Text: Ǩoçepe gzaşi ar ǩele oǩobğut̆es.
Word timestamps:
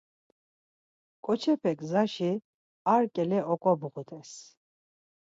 Ǩoçepe 1.25 1.71
gzaşi 1.79 2.31
ar 2.93 3.03
ǩele 3.13 3.39
oǩobğut̆es. 3.53 4.31